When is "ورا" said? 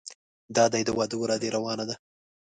1.19-1.35